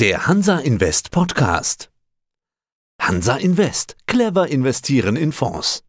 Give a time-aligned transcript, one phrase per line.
[0.00, 1.90] Der Hansa Invest Podcast.
[3.02, 3.96] Hansa Invest.
[4.06, 5.82] Clever investieren in Fonds.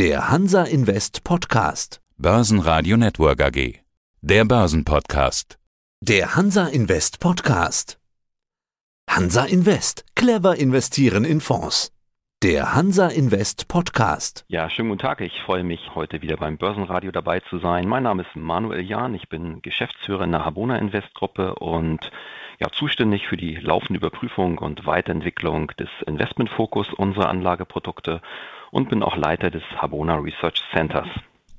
[0.00, 2.00] Der Hansa Invest Podcast.
[2.16, 3.78] Börsenradio Network AG.
[4.20, 5.60] Der Börsenpodcast.
[6.00, 8.00] Der Hansa Invest Podcast.
[9.08, 10.06] Hansa Invest.
[10.16, 11.92] Clever investieren in Fonds.
[12.42, 14.44] Der Hansa Invest Podcast.
[14.48, 15.20] Ja, schönen guten Tag.
[15.20, 17.86] Ich freue mich, heute wieder beim Börsenradio dabei zu sein.
[17.86, 19.14] Mein Name ist Manuel Jahn.
[19.14, 22.10] Ich bin Geschäftsführer in der Habona Invest Gruppe und
[22.58, 28.20] ja, zuständig für die laufende Überprüfung und Weiterentwicklung des Investmentfokus unserer Anlageprodukte
[28.70, 31.08] und bin auch Leiter des Habona Research Centers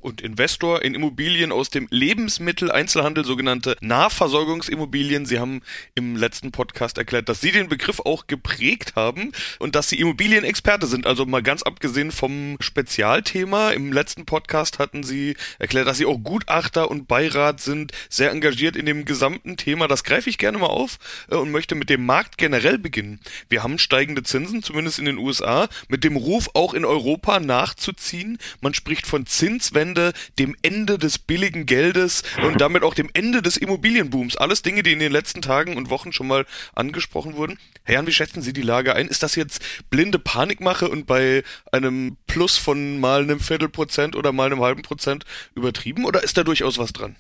[0.04, 5.26] und Investor in Immobilien aus dem Lebensmitteleinzelhandel, sogenannte Nahversorgungsimmobilien.
[5.26, 5.62] Sie haben
[5.96, 10.88] im letzten Podcast erklärt, dass Sie den Begriff auch geprägt haben und dass Sie Immobilienexperte
[10.88, 11.08] sind.
[11.08, 13.72] Also mal ganz abgesehen vom Spezialthema.
[13.72, 18.76] Im letzten Podcast hatten Sie erklärt, dass Sie auch Gutachter und Beirat sind, sehr engagiert
[18.76, 19.88] in dem gesamten Thema.
[19.88, 23.22] Das greife ich gerne mal auf äh, und möchte mit dem Markt generell beginnen.
[23.48, 28.38] Wir haben steigende Zinsen, zumindest in den USA, mit dem Ruf auch in Europa nachzuziehen.
[28.60, 33.44] Man spricht von Zinswenden Ende, dem Ende des billigen Geldes und damit auch dem Ende
[33.44, 34.38] des Immobilienbooms.
[34.38, 37.60] Alles Dinge, die in den letzten Tagen und Wochen schon mal angesprochen wurden.
[37.84, 39.08] Herr Jan, wie schätzen Sie die Lage ein?
[39.08, 44.48] Ist das jetzt blinde Panikmache und bei einem Plus von mal einem Viertelprozent oder mal
[44.48, 47.16] einem halben Prozent übertrieben oder ist da durchaus was dran?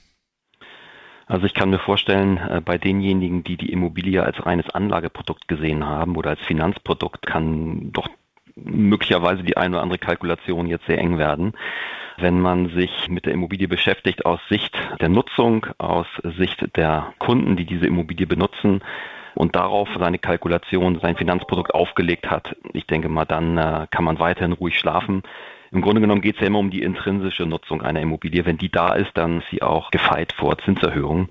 [1.27, 5.85] Also ich kann mir vorstellen, äh, bei denjenigen, die die Immobilie als reines Anlageprodukt gesehen
[5.85, 8.09] haben oder als Finanzprodukt, kann doch
[8.55, 11.53] möglicherweise die eine oder andere Kalkulation jetzt sehr eng werden
[12.17, 17.55] wenn man sich mit der Immobilie beschäftigt aus Sicht der Nutzung, aus Sicht der Kunden,
[17.55, 18.81] die diese Immobilie benutzen
[19.35, 22.55] und darauf seine Kalkulation, sein Finanzprodukt aufgelegt hat.
[22.73, 25.23] Ich denke mal, dann äh, kann man weiterhin ruhig schlafen.
[25.71, 28.45] Im Grunde genommen geht es ja immer um die intrinsische Nutzung einer Immobilie.
[28.45, 31.29] Wenn die da ist, dann ist sie auch gefeit vor Zinserhöhungen.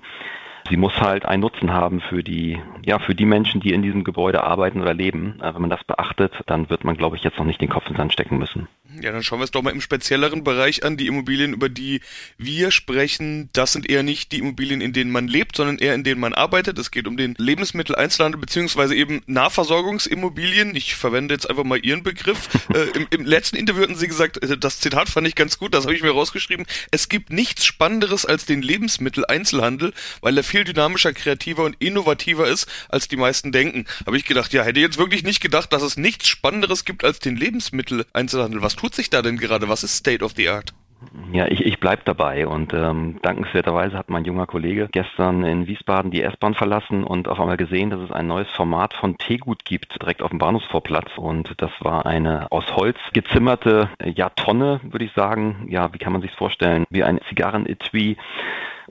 [0.69, 4.03] Sie muss halt einen Nutzen haben für die, ja, für die Menschen, die in diesem
[4.03, 5.39] Gebäude arbeiten oder leben.
[5.41, 7.85] Äh, wenn man das beachtet, dann wird man, glaube ich, jetzt noch nicht den Kopf
[7.87, 8.67] in den Sand stecken müssen.
[9.01, 10.97] Ja, dann schauen wir es doch mal im spezielleren Bereich an.
[10.97, 12.01] Die Immobilien, über die
[12.37, 16.03] wir sprechen, das sind eher nicht die Immobilien, in denen man lebt, sondern eher in
[16.03, 16.77] denen man arbeitet.
[16.77, 20.75] Es geht um den Lebensmitteleinzelhandel beziehungsweise eben Nahversorgungsimmobilien.
[20.75, 22.49] Ich verwende jetzt einfach mal Ihren Begriff.
[22.73, 25.73] äh, im, im, letzten Interview hatten Sie gesagt, äh, das Zitat fand ich ganz gut,
[25.73, 26.65] das habe ich mir rausgeschrieben.
[26.91, 32.71] Es gibt nichts Spannenderes als den Lebensmitteleinzelhandel, weil er viel dynamischer, kreativer und innovativer ist,
[32.87, 33.85] als die meisten denken.
[34.05, 37.17] Habe ich gedacht, ja, hätte jetzt wirklich nicht gedacht, dass es nichts Spannenderes gibt als
[37.17, 38.61] den Lebensmitteleinzelhandel.
[38.61, 39.67] Was tut sich da denn gerade?
[39.67, 40.71] Was ist State of the Art?
[41.31, 46.11] Ja, ich, ich bleibe dabei und ähm, dankenswerterweise hat mein junger Kollege gestern in Wiesbaden
[46.11, 50.01] die S-Bahn verlassen und auf einmal gesehen, dass es ein neues Format von Teegut gibt,
[50.01, 55.05] direkt auf dem Bahnhofsvorplatz und das war eine aus Holz gezimmerte äh, ja, Tonne, würde
[55.05, 55.67] ich sagen.
[55.67, 56.85] Ja, wie kann man sich vorstellen?
[56.89, 58.15] Wie ein Zigarren-Etui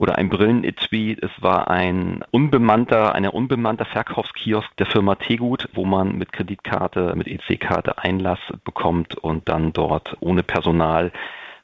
[0.02, 1.16] oder ein Brillen-Etui.
[1.22, 7.28] Es war ein unbemannter, eine unbemannter Verkaufskiosk der Firma Tegut, wo man mit Kreditkarte, mit
[7.28, 11.12] EC-Karte Einlass bekommt und dann dort ohne Personal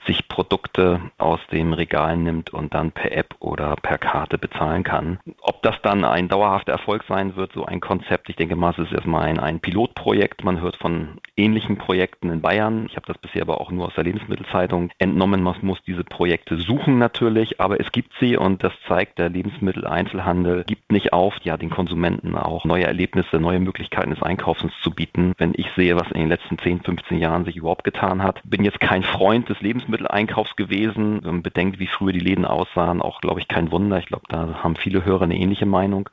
[0.09, 5.21] sich Produkte aus dem Regal nimmt und dann per App oder per Karte bezahlen kann.
[5.43, 8.79] Ob das dann ein dauerhafter Erfolg sein wird, so ein Konzept, ich denke mal, es
[8.79, 10.45] ist erstmal ein, ein Pilotprojekt.
[10.45, 12.87] Man hört von ähnlichen Projekten in Bayern.
[12.89, 15.43] Ich habe das bisher aber auch nur aus der Lebensmittelzeitung entnommen.
[15.43, 20.65] Man muss diese Projekte suchen natürlich, aber es gibt sie und das zeigt, der Lebensmitteleinzelhandel
[20.65, 25.35] gibt nicht auf, ja, den Konsumenten auch neue Erlebnisse, neue Möglichkeiten des Einkaufens zu bieten.
[25.37, 28.65] Wenn ich sehe, was in den letzten 10, 15 Jahren sich überhaupt getan hat, bin
[28.65, 31.21] jetzt kein Freund des Lebensmittels Lebensmitteleinkaufs gewesen.
[31.25, 33.99] Man bedenkt, wie früher die Läden aussahen, auch, glaube ich, kein Wunder.
[33.99, 36.09] Ich glaube, da haben viele Hörer eine ähnliche Meinung.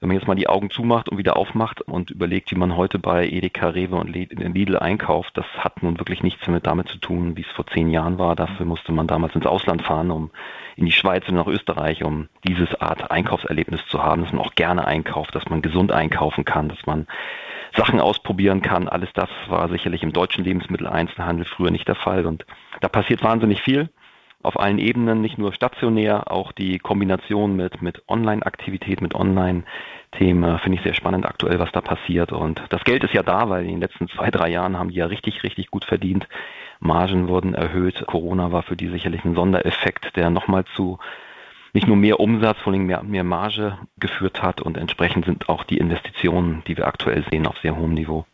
[0.00, 3.00] Wenn man jetzt mal die Augen zumacht und wieder aufmacht und überlegt, wie man heute
[3.00, 7.36] bei Edeka, Rewe und Lidl einkauft, das hat nun wirklich nichts mehr damit zu tun,
[7.36, 8.36] wie es vor zehn Jahren war.
[8.36, 10.30] Dafür musste man damals ins Ausland fahren, um
[10.76, 14.54] in die Schweiz und nach Österreich, um dieses Art Einkaufserlebnis zu haben, dass man auch
[14.54, 17.08] gerne einkauft, dass man gesund einkaufen kann, dass man
[17.76, 18.88] Sachen ausprobieren kann.
[18.88, 22.26] Alles das war sicherlich im deutschen Lebensmitteleinzelhandel früher nicht der Fall.
[22.26, 22.44] Und
[22.80, 23.90] da passiert wahnsinnig viel
[24.42, 30.78] auf allen Ebenen, nicht nur stationär, auch die Kombination mit, mit Online-Aktivität, mit Online-Themen finde
[30.78, 32.32] ich sehr spannend aktuell, was da passiert.
[32.32, 34.96] Und das Geld ist ja da, weil in den letzten zwei, drei Jahren haben die
[34.96, 36.28] ja richtig, richtig gut verdient.
[36.78, 38.06] Margen wurden erhöht.
[38.06, 40.98] Corona war für die sicherlich ein Sondereffekt, der nochmal zu
[41.72, 45.64] nicht nur mehr Umsatz, vor allem mehr, mehr Marge geführt hat und entsprechend sind auch
[45.64, 48.26] die Investitionen, die wir aktuell sehen, auf sehr hohem Niveau.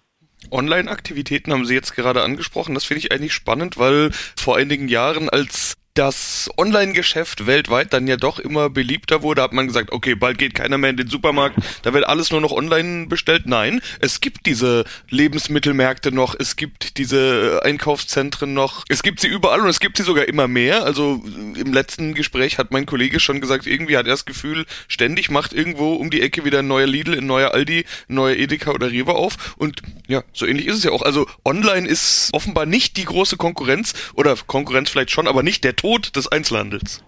[0.50, 2.74] Online-Aktivitäten haben Sie jetzt gerade angesprochen.
[2.74, 8.16] Das finde ich eigentlich spannend, weil vor einigen Jahren, als das Online-Geschäft weltweit dann ja
[8.16, 11.56] doch immer beliebter wurde, hat man gesagt, okay, bald geht keiner mehr in den Supermarkt,
[11.82, 13.46] da wird alles nur noch online bestellt.
[13.46, 19.60] Nein, es gibt diese Lebensmittelmärkte noch, es gibt diese Einkaufszentren noch, es gibt sie überall
[19.60, 20.84] und es gibt sie sogar immer mehr.
[20.84, 21.22] Also
[21.54, 25.52] im letzten Gespräch hat mein Kollege schon gesagt, irgendwie hat er das Gefühl, ständig macht
[25.52, 28.90] irgendwo um die Ecke wieder ein neuer Lidl, ein neuer Aldi, ein neuer Edeka oder
[28.90, 31.02] Rewe auf und ja, so ähnlich ist es ja auch.
[31.02, 35.76] Also online ist offenbar nicht die große Konkurrenz oder Konkurrenz vielleicht schon, aber nicht der
[35.84, 37.04] Tod des Einzelhandels.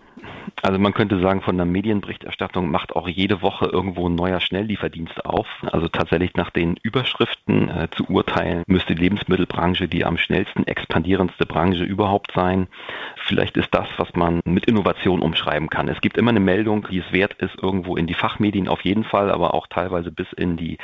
[0.60, 5.24] Also man könnte sagen, von der Medienberichterstattung macht auch jede Woche irgendwo ein neuer Schnelllieferdienst
[5.24, 5.46] auf.
[5.72, 11.46] Also tatsächlich nach den Überschriften äh, zu urteilen, müsste die Lebensmittelbranche die am schnellsten expandierendste
[11.46, 12.66] Branche überhaupt sein.
[13.26, 15.88] Vielleicht ist das, was man mit Innovation umschreiben kann.
[15.88, 19.04] Es gibt immer eine Meldung, die es wert ist, irgendwo in die Fachmedien auf jeden
[19.04, 20.76] Fall, aber auch teilweise bis in die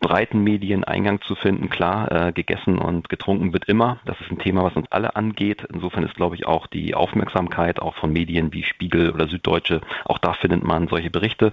[0.00, 1.68] breiten Medien Eingang zu finden.
[1.68, 3.98] Klar, äh, gegessen und getrunken wird immer.
[4.06, 5.66] Das ist ein Thema, was uns alle angeht.
[5.72, 10.18] Insofern ist, glaube ich, auch die Aufmerksamkeit auch von Medien wie Spiegel oder Süddeutsche, auch
[10.18, 11.52] da findet man solche Berichte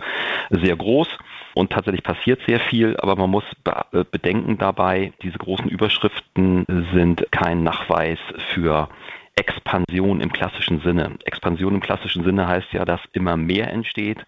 [0.49, 1.07] sehr groß.
[1.53, 3.43] Und tatsächlich passiert sehr viel, aber man muss
[3.91, 8.19] äh, bedenken dabei, diese großen Überschriften sind kein Nachweis
[8.53, 8.89] für
[9.35, 11.17] Expansion im klassischen Sinne.
[11.25, 14.25] Expansion im klassischen Sinne heißt ja, dass immer mehr entsteht,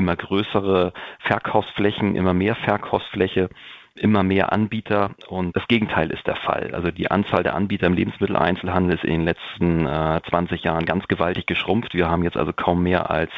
[0.00, 3.50] immer größere Verkaufsflächen, immer mehr Verkaufsfläche,
[3.94, 6.70] immer mehr Anbieter und das Gegenteil ist der Fall.
[6.72, 11.06] Also die Anzahl der Anbieter im Lebensmitteleinzelhandel ist in den letzten äh, 20 Jahren ganz
[11.06, 11.92] gewaltig geschrumpft.
[11.92, 13.30] Wir haben jetzt also kaum mehr als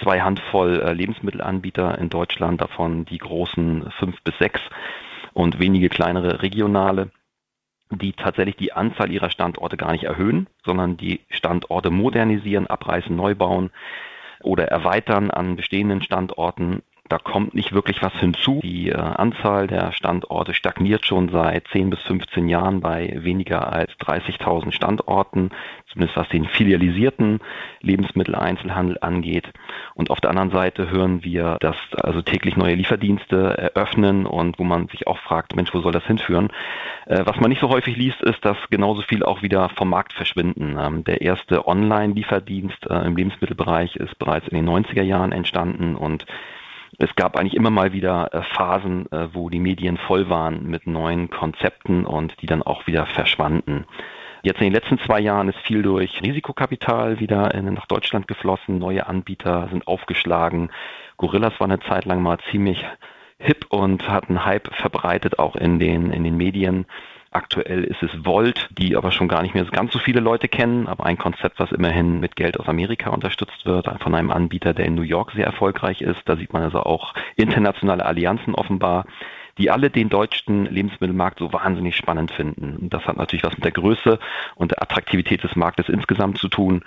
[0.00, 4.60] zwei Handvoll äh, Lebensmittelanbieter in Deutschland, davon die großen fünf bis sechs
[5.32, 7.10] und wenige kleinere regionale
[7.90, 13.36] die tatsächlich die Anzahl ihrer Standorte gar nicht erhöhen, sondern die Standorte modernisieren, abreißen, neu
[13.36, 13.70] bauen
[14.42, 16.82] oder erweitern an bestehenden Standorten.
[17.08, 18.60] Da kommt nicht wirklich was hinzu.
[18.62, 23.92] Die äh, Anzahl der Standorte stagniert schon seit 10 bis 15 Jahren bei weniger als
[24.00, 25.50] 30.000 Standorten,
[25.92, 27.40] zumindest was den filialisierten
[27.80, 29.52] Lebensmitteleinzelhandel angeht.
[29.94, 34.64] Und auf der anderen Seite hören wir, dass also täglich neue Lieferdienste eröffnen und wo
[34.64, 36.48] man sich auch fragt, Mensch, wo soll das hinführen?
[37.06, 40.12] Äh, was man nicht so häufig liest, ist, dass genauso viel auch wieder vom Markt
[40.12, 40.76] verschwinden.
[40.78, 46.26] Ähm, der erste Online-Lieferdienst äh, im Lebensmittelbereich ist bereits in den 90er Jahren entstanden und
[46.98, 50.86] es gab eigentlich immer mal wieder äh, Phasen, äh, wo die Medien voll waren mit
[50.86, 53.84] neuen Konzepten und die dann auch wieder verschwanden.
[54.42, 58.78] Jetzt in den letzten zwei Jahren ist viel durch Risikokapital wieder in, nach Deutschland geflossen.
[58.78, 60.70] Neue Anbieter sind aufgeschlagen.
[61.16, 62.84] Gorillas war eine Zeit lang mal ziemlich
[63.38, 66.86] hip und hat einen Hype verbreitet, auch in den, in den Medien.
[67.36, 70.86] Aktuell ist es Volt, die aber schon gar nicht mehr ganz so viele Leute kennen,
[70.86, 74.86] aber ein Konzept, was immerhin mit Geld aus Amerika unterstützt wird, von einem Anbieter, der
[74.86, 76.22] in New York sehr erfolgreich ist.
[76.24, 79.04] Da sieht man also auch internationale Allianzen offenbar
[79.58, 82.76] die alle den deutschen Lebensmittelmarkt so wahnsinnig spannend finden.
[82.76, 84.18] Und das hat natürlich was mit der Größe
[84.54, 86.84] und der Attraktivität des Marktes insgesamt zu tun.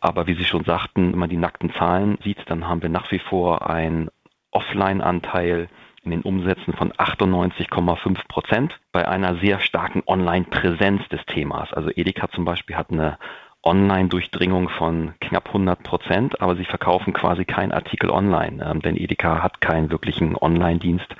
[0.00, 3.12] Aber wie Sie schon sagten, wenn man die nackten Zahlen sieht, dann haben wir nach
[3.12, 4.10] wie vor einen
[4.50, 5.68] Offline-Anteil
[6.12, 11.72] in den Umsätzen von 98,5 Prozent bei einer sehr starken Online-Präsenz des Themas.
[11.72, 13.18] Also Edeka zum Beispiel hat eine
[13.62, 19.42] Online-Durchdringung von knapp 100 Prozent, aber sie verkaufen quasi keinen Artikel online, ähm, denn Edeka
[19.42, 21.14] hat keinen wirklichen Online-Dienst.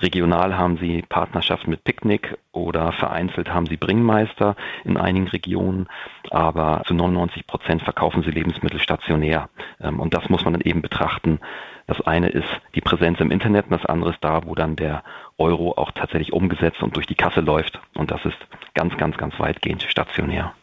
[0.00, 5.86] Regional haben sie Partnerschaften mit Picknick oder vereinzelt haben sie Bringmeister in einigen Regionen,
[6.30, 9.50] aber zu 99 Prozent verkaufen sie Lebensmittel stationär.
[9.80, 11.40] Ähm, und das muss man dann eben betrachten
[11.86, 15.02] das eine ist die Präsenz im Internet und das andere ist da, wo dann der
[15.38, 17.80] Euro auch tatsächlich umgesetzt und durch die Kasse läuft.
[17.94, 18.38] Und das ist
[18.74, 20.54] ganz, ganz, ganz weitgehend stationär.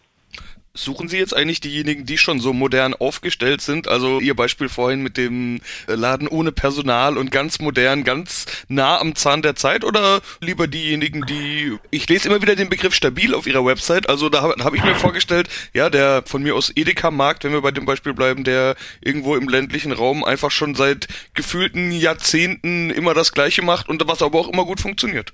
[0.76, 3.88] Suchen Sie jetzt eigentlich diejenigen, die schon so modern aufgestellt sind?
[3.88, 9.00] Also Ihr Beispiel vorhin mit dem äh, Laden ohne Personal und ganz modern, ganz nah
[9.00, 13.34] am Zahn der Zeit oder lieber diejenigen, die, ich lese immer wieder den Begriff stabil
[13.34, 16.72] auf Ihrer Website, also da habe hab ich mir vorgestellt, ja, der von mir aus
[16.76, 21.08] Edeka-Markt, wenn wir bei dem Beispiel bleiben, der irgendwo im ländlichen Raum einfach schon seit
[21.34, 25.34] gefühlten Jahrzehnten immer das Gleiche macht und was aber auch immer gut funktioniert.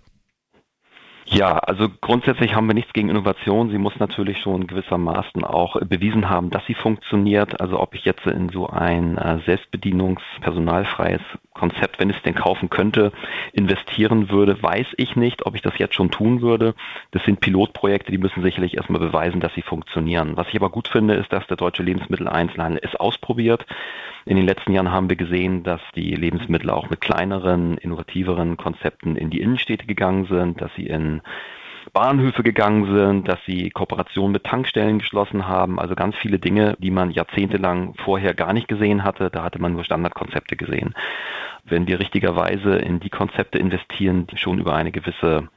[1.27, 3.71] Ja, also grundsätzlich haben wir nichts gegen Innovation.
[3.71, 7.59] Sie muss natürlich schon gewissermaßen auch bewiesen haben, dass sie funktioniert.
[7.59, 11.21] Also ob ich jetzt in so ein äh, selbstbedienungspersonalfreies
[11.53, 13.11] Konzept, wenn ich es denn kaufen könnte,
[13.53, 16.75] investieren würde, weiß ich nicht, ob ich das jetzt schon tun würde.
[17.09, 20.37] Das sind Pilotprojekte, die müssen sicherlich erstmal beweisen, dass sie funktionieren.
[20.37, 23.65] Was ich aber gut finde, ist, dass der deutsche Lebensmitteleinzelhandel es ausprobiert.
[24.27, 29.15] In den letzten Jahren haben wir gesehen, dass die Lebensmittel auch mit kleineren, innovativeren Konzepten
[29.15, 31.21] in die Innenstädte gegangen sind, dass sie in
[31.93, 35.79] Bahnhöfe gegangen sind, dass sie Kooperationen mit Tankstellen geschlossen haben.
[35.79, 39.29] Also ganz viele Dinge, die man jahrzehntelang vorher gar nicht gesehen hatte.
[39.29, 40.95] Da hatte man nur Standardkonzepte gesehen.
[41.63, 45.49] Wenn wir richtigerweise in die Konzepte investieren, die schon über eine gewisse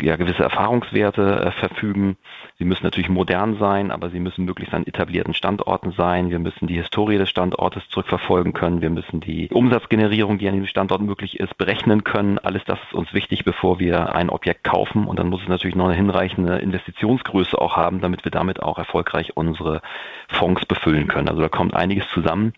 [0.00, 2.16] ja, gewisse Erfahrungswerte äh, verfügen.
[2.58, 6.30] Sie müssen natürlich modern sein, aber sie müssen möglichst an etablierten Standorten sein.
[6.30, 8.80] Wir müssen die Historie des Standortes zurückverfolgen können.
[8.80, 12.38] Wir müssen die Umsatzgenerierung, die an diesem Standort möglich ist, berechnen können.
[12.38, 15.06] Alles das ist uns wichtig, bevor wir ein Objekt kaufen.
[15.06, 18.78] Und dann muss es natürlich noch eine hinreichende Investitionsgröße auch haben, damit wir damit auch
[18.78, 19.82] erfolgreich unsere
[20.28, 21.28] Fonds befüllen können.
[21.28, 22.54] Also da kommt einiges zusammen,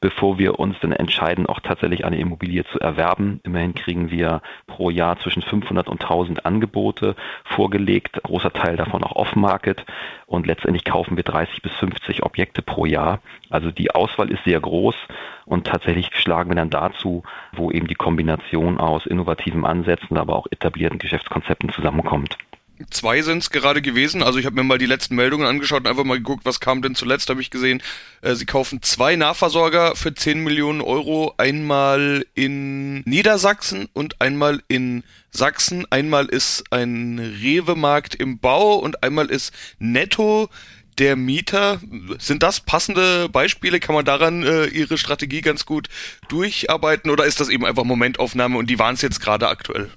[0.00, 3.40] bevor wir uns dann entscheiden, auch tatsächlich eine Immobilie zu erwerben.
[3.42, 9.16] Immerhin kriegen wir pro Jahr zwischen 500 und 1000 Angebote vorgelegt, großer Teil davon auch
[9.16, 9.84] off-market
[10.26, 13.20] und letztendlich kaufen wir 30 bis 50 Objekte pro Jahr.
[13.50, 14.94] Also die Auswahl ist sehr groß
[15.46, 20.46] und tatsächlich schlagen wir dann dazu, wo eben die Kombination aus innovativen Ansätzen, aber auch
[20.50, 22.36] etablierten Geschäftskonzepten zusammenkommt.
[22.90, 24.22] Zwei sind es gerade gewesen.
[24.22, 26.82] Also ich habe mir mal die letzten Meldungen angeschaut und einfach mal geguckt, was kam
[26.82, 27.28] denn zuletzt.
[27.30, 27.82] Habe ich gesehen,
[28.20, 31.34] äh, sie kaufen zwei Nahversorger für 10 Millionen Euro.
[31.38, 35.86] Einmal in Niedersachsen und einmal in Sachsen.
[35.90, 40.48] Einmal ist ein Rewe-Markt im Bau und einmal ist Netto
[40.98, 41.80] der Mieter.
[42.18, 43.80] Sind das passende Beispiele?
[43.80, 45.88] Kann man daran äh, Ihre Strategie ganz gut
[46.28, 49.90] durcharbeiten oder ist das eben einfach Momentaufnahme und die waren es jetzt gerade aktuell?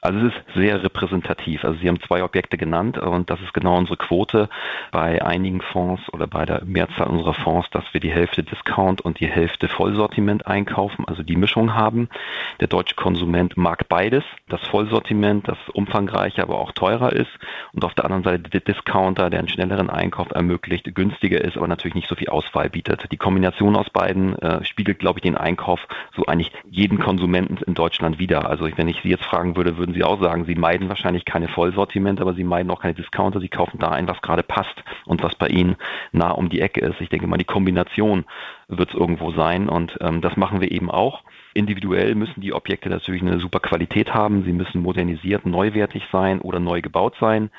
[0.00, 1.64] Also es ist sehr repräsentativ.
[1.64, 4.48] Also Sie haben zwei Objekte genannt und das ist genau unsere Quote
[4.92, 9.20] bei einigen Fonds oder bei der Mehrzahl unserer Fonds, dass wir die Hälfte Discount und
[9.20, 12.08] die Hälfte Vollsortiment einkaufen, also die Mischung haben.
[12.60, 17.30] Der deutsche Konsument mag beides, das Vollsortiment, das umfangreicher, aber auch teurer ist
[17.72, 21.68] und auf der anderen Seite der Discounter, der einen schnelleren Einkauf ermöglicht, günstiger ist, aber
[21.68, 23.10] natürlich nicht so viel Auswahl bietet.
[23.10, 25.80] Die Kombination aus beiden äh, spiegelt, glaube ich, den Einkauf
[26.14, 28.48] so eigentlich jeden Konsumenten in Deutschland wieder.
[28.48, 31.46] Also wenn ich Sie jetzt fragen würde, würden Sie auch sagen, Sie meiden wahrscheinlich keine
[31.46, 33.38] Vollsortiment, aber Sie meiden auch keine Discounter.
[33.38, 35.76] Sie kaufen da ein, was gerade passt und was bei Ihnen
[36.10, 37.00] nah um die Ecke ist.
[37.00, 38.24] Ich denke mal, die Kombination
[38.66, 41.22] wird es irgendwo sein und ähm, das machen wir eben auch.
[41.54, 44.42] Individuell müssen die Objekte natürlich eine super Qualität haben.
[44.42, 47.50] Sie müssen modernisiert, neuwertig sein oder neu gebaut sein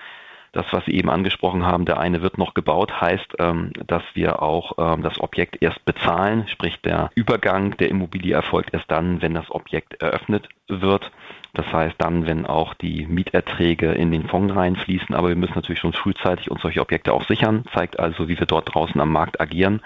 [0.57, 4.41] das, was Sie eben angesprochen haben, der eine wird noch gebaut, heißt, ähm, dass wir
[4.41, 9.36] auch ähm, das Objekt erst bezahlen, sprich der Übergang der Immobilie erfolgt erst dann, wenn
[9.36, 11.12] das Objekt eröffnet wird.
[11.54, 15.80] Das heißt dann, wenn auch die Mieterträge in den Fonds reinfließen, aber wir müssen natürlich
[15.80, 19.42] schon frühzeitig uns solche Objekte auch sichern, zeigt also, wie wir dort draußen am Markt
[19.42, 19.82] agieren.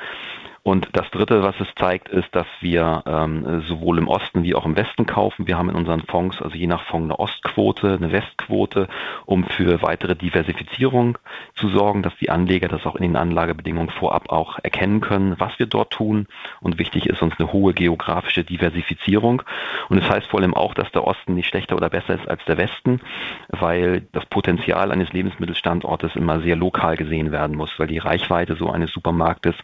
[0.63, 4.65] Und das Dritte, was es zeigt, ist, dass wir ähm, sowohl im Osten wie auch
[4.65, 5.47] im Westen kaufen.
[5.47, 8.87] Wir haben in unseren Fonds, also je nach Fonds, eine Ostquote, eine Westquote,
[9.25, 11.17] um für weitere Diversifizierung
[11.55, 15.57] zu sorgen, dass die Anleger das auch in den Anlagebedingungen vorab auch erkennen können, was
[15.57, 16.27] wir dort tun.
[16.59, 19.41] Und wichtig ist uns eine hohe geografische Diversifizierung.
[19.89, 22.29] Und es das heißt vor allem auch, dass der Osten nicht schlechter oder besser ist
[22.29, 23.01] als der Westen,
[23.49, 28.69] weil das Potenzial eines Lebensmittelstandortes immer sehr lokal gesehen werden muss, weil die Reichweite so
[28.69, 29.55] eines Supermarktes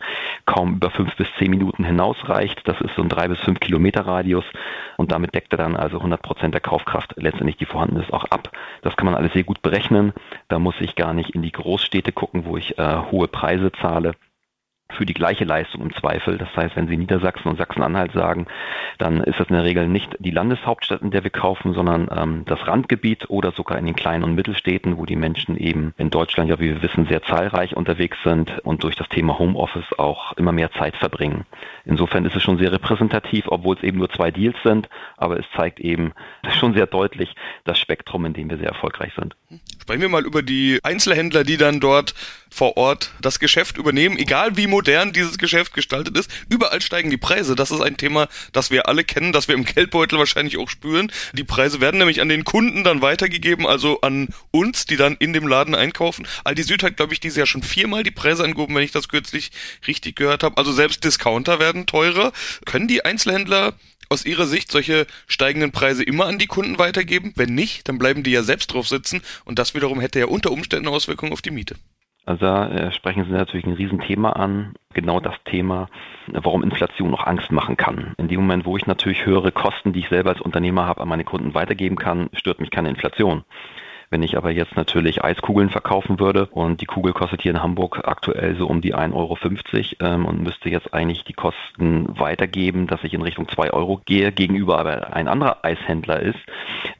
[0.46, 2.62] kaum über über fünf bis zehn Minuten hinausreicht.
[2.65, 4.46] Das ist so ein drei bis fünf Kilometer Radius
[4.96, 8.25] und damit deckt er dann also 100 Prozent der Kaufkraft letztendlich, die vorhanden ist, auch
[8.25, 8.51] ab.
[8.84, 10.13] Das kann man alles sehr gut berechnen.
[10.48, 14.13] Da muss ich gar nicht in die Großstädte gucken, wo ich äh, hohe Preise zahle
[14.91, 16.38] für die gleiche Leistung im Zweifel.
[16.38, 18.48] Das heißt, wenn Sie Niedersachsen und Sachsen-Anhalt sagen,
[18.98, 22.44] dann ist das in der Regel nicht die Landeshauptstadt, in der wir kaufen, sondern ähm,
[22.46, 26.50] das Randgebiet oder sogar in den kleinen und Mittelstädten, wo die Menschen eben in Deutschland,
[26.50, 30.51] ja wie wir wissen, sehr zahlreich unterwegs sind und durch das Thema Homeoffice auch immer
[30.51, 31.46] mehr Zeit verbringen.
[31.86, 35.46] Insofern ist es schon sehr repräsentativ, obwohl es eben nur zwei Deals sind, aber es
[35.56, 36.13] zeigt eben
[36.60, 39.36] schon sehr deutlich das Spektrum, in dem wir sehr erfolgreich sind.
[39.82, 42.13] Sprechen wir mal über die Einzelhändler, die dann dort
[42.50, 46.29] vor Ort das Geschäft übernehmen, egal wie modern dieses Geschäft gestaltet ist.
[46.50, 47.55] Überall steigen die Preise.
[47.55, 51.12] Das ist ein Thema, das wir alle kennen, das wir im Geldbeutel wahrscheinlich auch spüren.
[51.34, 55.34] Die Preise werden nämlich an den Kunden dann weitergegeben, also an uns, die dann in
[55.34, 56.27] dem Laden einkaufen.
[56.43, 59.07] Aldi Süd hat, glaube ich, dieses Jahr schon viermal die Preise angehoben, wenn ich das
[59.07, 59.50] kürzlich
[59.88, 60.57] richtig gehört habe.
[60.57, 62.31] Also selbst Discounter werden teurer.
[62.65, 63.74] Können die Einzelhändler
[64.10, 67.34] aus Ihrer Sicht solche steigenden Preise immer an die Kunden weitergeben?
[67.36, 70.51] Wenn nicht, dann bleiben die ja selbst drauf sitzen und das wiederum hätte ja unter
[70.51, 71.77] Umständen Auswirkungen auf die Miete.
[72.27, 74.74] Also da äh, sprechen Sie natürlich ein Riesenthema an.
[74.93, 75.88] Genau das Thema,
[76.27, 78.13] warum Inflation noch Angst machen kann.
[78.17, 81.07] In dem Moment, wo ich natürlich höhere Kosten, die ich selber als Unternehmer habe, an
[81.07, 83.46] meine Kunden weitergeben kann, stört mich keine Inflation.
[84.09, 88.01] Wenn ich aber jetzt natürlich Eiskugeln verkaufen würde und die Kugel kostet hier in Hamburg
[88.05, 89.37] aktuell so um die 1,50 Euro
[89.99, 94.31] ähm, und müsste jetzt eigentlich die Kosten weitergeben, dass ich in Richtung 2 Euro gehe,
[94.31, 96.39] gegenüber aber ein anderer Eishändler ist,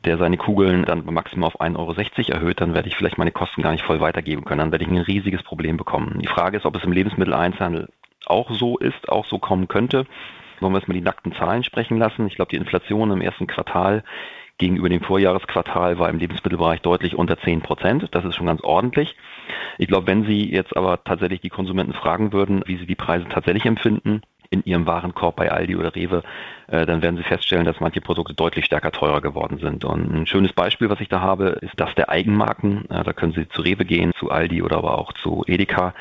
[0.04, 3.62] der seine Kugeln dann maximal auf 1,60 Euro erhöht, dann werde ich vielleicht meine Kosten
[3.62, 4.60] gar nicht voll weitergeben können.
[4.60, 6.20] Dann werde ich ein riesiges Problem bekommen.
[6.22, 7.88] Die Frage ist, ob es im Lebensmitteleinzelhandel
[8.26, 10.06] auch so ist, auch so kommen könnte.
[10.60, 12.28] Wollen wir jetzt mal die nackten Zahlen sprechen lassen?
[12.28, 14.04] Ich glaube, die Inflation im ersten Quartal
[14.58, 18.08] gegenüber dem Vorjahresquartal war im Lebensmittelbereich deutlich unter 10 Prozent.
[18.12, 19.16] Das ist schon ganz ordentlich.
[19.78, 23.28] Ich glaube, wenn Sie jetzt aber tatsächlich die Konsumenten fragen würden, wie sie die Preise
[23.30, 26.24] tatsächlich empfinden, in Ihrem Warenkorb bei Aldi oder Rewe,
[26.68, 29.84] äh, dann werden Sie feststellen, dass manche Produkte deutlich stärker teurer geworden sind.
[29.86, 32.90] Und ein schönes Beispiel, was ich da habe, ist das der Eigenmarken.
[32.90, 35.94] Äh, da können Sie zu Rewe gehen, zu Aldi oder aber auch zu Edeka.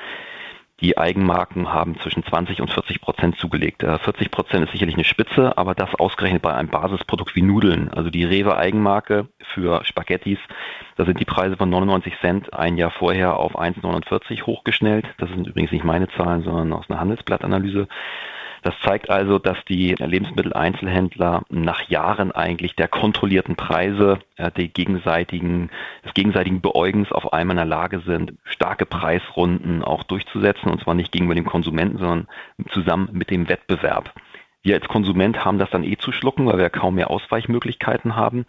[0.80, 3.82] Die Eigenmarken haben zwischen 20 und 40 Prozent zugelegt.
[3.82, 7.88] 40 Prozent ist sicherlich eine Spitze, aber das ausgerechnet bei einem Basisprodukt wie Nudeln.
[7.88, 10.38] Also die Rewe Eigenmarke für Spaghettis,
[10.96, 15.06] da sind die Preise von 99 Cent ein Jahr vorher auf 1,49 hochgeschnellt.
[15.16, 17.88] Das sind übrigens nicht meine Zahlen, sondern aus einer Handelsblattanalyse.
[18.66, 25.70] Das zeigt also, dass die Lebensmitteleinzelhändler nach Jahren eigentlich der kontrollierten Preise, äh, die gegenseitigen,
[26.04, 30.94] des gegenseitigen Beäugens auf einmal in der Lage sind, starke Preisrunden auch durchzusetzen, und zwar
[30.94, 32.26] nicht gegenüber dem Konsumenten, sondern
[32.72, 34.12] zusammen mit dem Wettbewerb.
[34.64, 38.46] Wir als Konsument haben das dann eh zu schlucken, weil wir kaum mehr Ausweichmöglichkeiten haben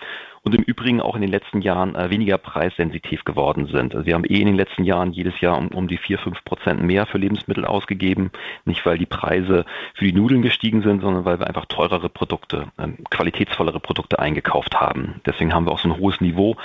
[0.48, 3.94] und im Übrigen auch in den letzten Jahren äh, weniger preissensitiv geworden sind.
[3.94, 6.42] Also wir haben eh in den letzten Jahren jedes Jahr um, um die vier fünf
[6.46, 8.32] Prozent mehr für Lebensmittel ausgegeben.
[8.63, 12.68] Nicht, weil die Preise für die Nudeln gestiegen sind, sondern weil wir einfach teurere Produkte,
[12.77, 15.20] äh, qualitätsvollere Produkte eingekauft haben.
[15.25, 16.56] Deswegen haben wir auch so ein hohes Niveau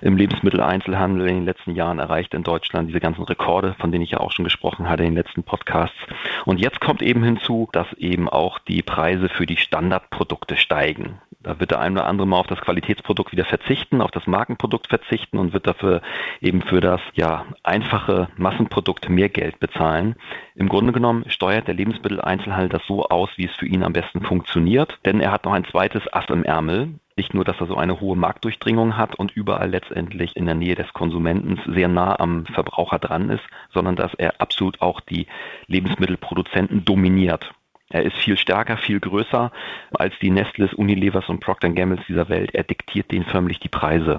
[0.00, 2.88] im Lebensmitteleinzelhandel in den letzten Jahren erreicht in Deutschland.
[2.88, 5.96] Diese ganzen Rekorde, von denen ich ja auch schon gesprochen hatte in den letzten Podcasts.
[6.44, 11.20] Und jetzt kommt eben hinzu, dass eben auch die Preise für die Standardprodukte steigen.
[11.40, 14.88] Da wird der eine oder andere mal auf das Qualitätsprodukt wieder verzichten, auf das Markenprodukt
[14.88, 16.02] verzichten und wird dafür
[16.40, 20.16] eben für das ja einfache Massenprodukt mehr Geld bezahlen.
[20.56, 24.22] Im Grunde genommen steuert der Lebensmitteleinzelhandel das so aus, wie es für ihn am besten
[24.22, 26.94] funktioniert, denn er hat noch ein zweites Ass im Ärmel.
[27.16, 30.74] Nicht nur, dass er so eine hohe Marktdurchdringung hat und überall letztendlich in der Nähe
[30.74, 35.28] des Konsumenten sehr nah am Verbraucher dran ist, sondern dass er absolut auch die
[35.66, 37.52] Lebensmittelproduzenten dominiert.
[37.90, 39.50] Er ist viel stärker, viel größer
[39.92, 42.54] als die Nestles, Unilevers und Procter Gambles dieser Welt.
[42.54, 44.18] Er diktiert denen förmlich die Preise.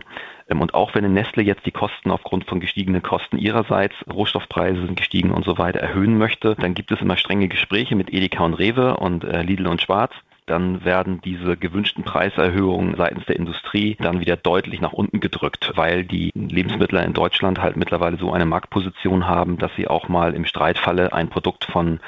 [0.49, 4.97] Ähm, und auch wenn Nestle jetzt die Kosten aufgrund von gestiegenen Kosten ihrerseits, Rohstoffpreise sind
[4.97, 8.55] gestiegen und so weiter, erhöhen möchte, dann gibt es immer strenge Gespräche mit Edeka und
[8.55, 10.13] Rewe und äh, Lidl und Schwarz
[10.49, 16.03] dann werden diese gewünschten Preiserhöhungen seitens der Industrie dann wieder deutlich nach unten gedrückt, weil
[16.03, 20.45] die Lebensmittler in Deutschland halt mittlerweile so eine Marktposition haben, dass sie auch mal im
[20.45, 21.99] Streitfalle ein Produkt von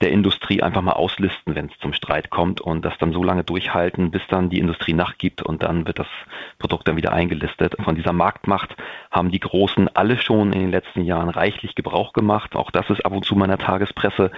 [0.00, 3.42] der Industrie einfach mal auslisten, wenn es zum Streit kommt und das dann so lange
[3.42, 6.06] durchhalten, bis dann die Industrie nachgibt und dann wird das
[6.58, 7.74] Produkt dann wieder eingelistet.
[7.82, 8.76] Von dieser Marktmacht
[9.10, 12.54] haben die Großen alle schon in den letzten Jahren reichlich Gebrauch gemacht.
[12.54, 14.30] Auch das ist ab und zu meiner Tagespresse,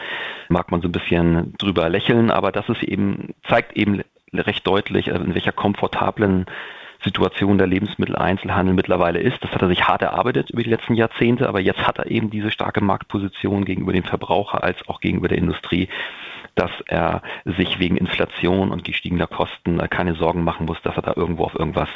[0.49, 4.02] mag man so ein bisschen drüber lächeln, aber das ist eben, zeigt eben
[4.33, 6.47] recht deutlich, in welcher komfortablen
[7.02, 9.42] Situation der Lebensmitteleinzelhandel mittlerweile ist.
[9.42, 12.31] Das hat er sich hart erarbeitet über die letzten Jahrzehnte, aber jetzt hat er eben
[12.31, 15.88] diese starke Marktposition gegenüber dem Verbraucher als auch gegenüber der Industrie,
[16.55, 21.14] dass er sich wegen Inflation und gestiegener Kosten keine Sorgen machen muss, dass er da
[21.16, 21.88] irgendwo auf irgendwas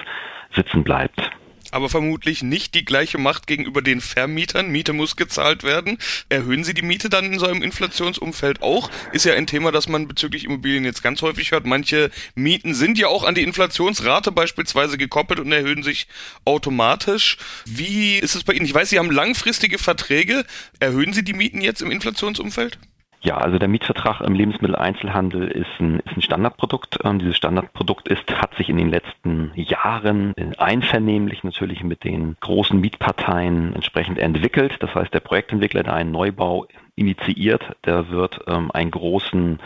[0.52, 1.30] sitzen bleibt
[1.74, 4.68] aber vermutlich nicht die gleiche Macht gegenüber den Vermietern.
[4.68, 5.98] Miete muss gezahlt werden.
[6.28, 8.90] Erhöhen Sie die Miete dann in so einem Inflationsumfeld auch?
[9.12, 11.66] Ist ja ein Thema, das man bezüglich Immobilien jetzt ganz häufig hört.
[11.66, 16.06] Manche Mieten sind ja auch an die Inflationsrate beispielsweise gekoppelt und erhöhen sich
[16.44, 17.38] automatisch.
[17.64, 18.66] Wie ist es bei Ihnen?
[18.66, 20.44] Ich weiß, Sie haben langfristige Verträge.
[20.78, 22.78] Erhöhen Sie die Mieten jetzt im Inflationsumfeld?
[23.24, 26.98] Ja, also der Mietvertrag im Lebensmitteleinzelhandel ist ein, ist ein Standardprodukt.
[27.04, 32.78] Ähm, dieses Standardprodukt ist, hat sich in den letzten Jahren einvernehmlich natürlich mit den großen
[32.78, 34.76] Mietparteien entsprechend entwickelt.
[34.80, 39.58] Das heißt, der Projektentwickler, der einen Neubau initiiert, der wird ähm, einen großen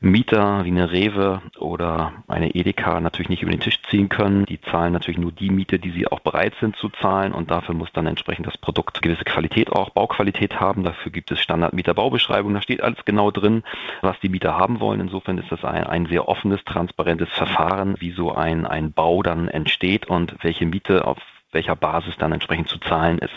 [0.00, 4.44] Mieter wie eine Rewe oder eine Edeka natürlich nicht über den Tisch ziehen können.
[4.44, 7.74] Die zahlen natürlich nur die Miete, die sie auch bereit sind zu zahlen und dafür
[7.74, 10.84] muss dann entsprechend das Produkt gewisse Qualität auch, Bauqualität haben.
[10.84, 13.62] Dafür gibt es Standardmieterbaubeschreibungen, da steht alles genau drin,
[14.02, 15.00] was die Mieter haben wollen.
[15.00, 19.48] Insofern ist das ein, ein sehr offenes, transparentes Verfahren, wie so ein, ein Bau dann
[19.48, 21.18] entsteht und welche Miete auf
[21.56, 23.34] welcher Basis dann entsprechend zu zahlen ist.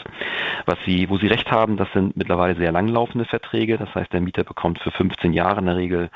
[0.66, 3.78] Was Sie, wo Sie recht haben, das sind mittlerweile sehr langlaufende Verträge.
[3.78, 6.10] Das heißt, der Mieter bekommt für 15 Jahre in der Regel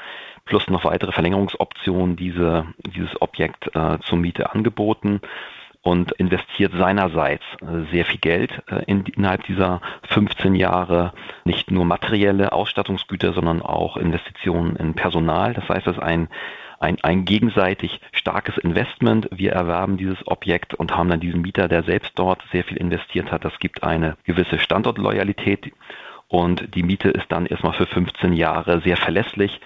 [0.45, 5.21] plus noch weitere Verlängerungsoptionen diese, dieses Objekt äh, zur Miete angeboten
[5.81, 11.13] und investiert seinerseits äh, sehr viel Geld äh, in, innerhalb dieser 15 Jahre,
[11.45, 15.53] nicht nur materielle Ausstattungsgüter, sondern auch Investitionen in Personal.
[15.53, 16.27] Das heißt, es ist ein,
[16.83, 19.29] ein, ein gegenseitig starkes Investment.
[19.31, 23.31] Wir erwerben dieses Objekt und haben dann diesen Mieter, der selbst dort sehr viel investiert
[23.31, 23.45] hat.
[23.45, 25.71] Das gibt eine gewisse Standortloyalität
[26.27, 29.61] und die Miete ist dann erstmal für 15 Jahre sehr verlässlich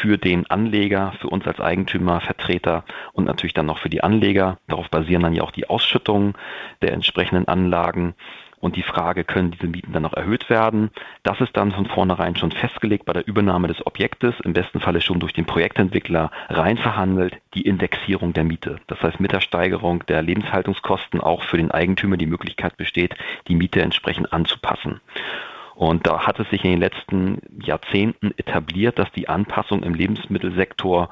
[0.00, 4.58] für den Anleger, für uns als Eigentümer, Vertreter und natürlich dann noch für die Anleger.
[4.68, 6.34] Darauf basieren dann ja auch die Ausschüttungen
[6.80, 8.14] der entsprechenden Anlagen.
[8.58, 10.90] Und die Frage, können diese Mieten dann noch erhöht werden?
[11.22, 15.00] Das ist dann von vornherein schon festgelegt bei der Übernahme des Objektes, im besten Falle
[15.00, 18.80] schon durch den Projektentwickler rein verhandelt, die Indexierung der Miete.
[18.86, 23.14] Das heißt, mit der Steigerung der Lebenshaltungskosten auch für den Eigentümer die Möglichkeit besteht,
[23.48, 25.00] die Miete entsprechend anzupassen.
[25.74, 31.10] Und da hat es sich in den letzten Jahrzehnten etabliert, dass die Anpassung im Lebensmittelsektor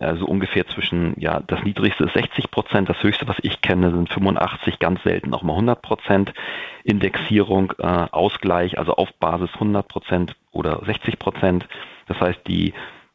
[0.00, 4.08] also ungefähr zwischen, ja, das niedrigste ist 60 Prozent, das höchste, was ich kenne, sind
[4.12, 6.32] 85, ganz selten auch mal 100 Prozent
[6.84, 11.68] Indexierung, äh, Ausgleich, also auf Basis 100 Prozent oder 60 Prozent.
[12.06, 12.72] Das heißt, die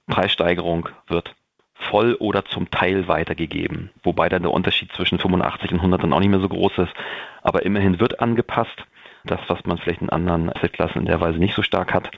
[0.08, 1.36] Preissteigerung wird
[1.74, 6.20] voll oder zum Teil weitergegeben, wobei dann der Unterschied zwischen 85 und 100 dann auch
[6.20, 6.94] nicht mehr so groß ist,
[7.42, 8.86] aber immerhin wird angepasst.
[9.24, 12.12] Das, was man vielleicht in anderen Assetklassen in der Weise nicht so stark hat.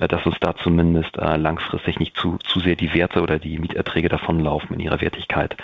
[0.00, 3.58] Äh, dass uns da zumindest äh, langfristig nicht zu, zu sehr die Werte oder die
[3.58, 5.56] Mieterträge davonlaufen in ihrer Wertigkeit.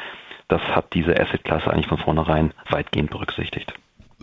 [0.48, 3.74] Das hat diese Assetklasse eigentlich von vornherein weitgehend berücksichtigt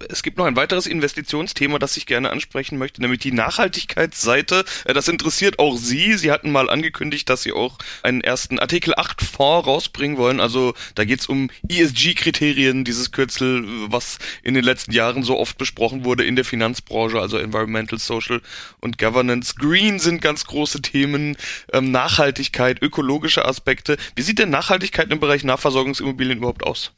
[0.09, 4.65] es gibt noch ein weiteres Investitionsthema, das ich gerne ansprechen möchte, nämlich die Nachhaltigkeitsseite.
[4.85, 6.13] Äh, das interessiert auch Sie.
[6.17, 10.39] Sie hatten mal angekündigt, dass Sie auch einen ersten Artikel 8 Fonds rausbringen wollen.
[10.39, 15.57] Also da geht es um ESG-Kriterien, dieses Kürzel, was in den letzten Jahren so oft
[15.57, 18.41] besprochen wurde in der Finanzbranche, also Environmental, Social
[18.79, 19.55] und Governance.
[19.55, 21.37] Green sind ganz große Themen,
[21.71, 23.97] ähm, Nachhaltigkeit, ökologische Aspekte.
[24.15, 26.91] Wie sieht denn Nachhaltigkeit im Bereich Nahversorgungsimmobilien überhaupt aus?